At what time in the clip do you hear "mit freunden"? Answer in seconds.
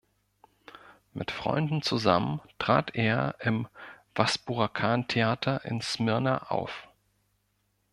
1.13-1.83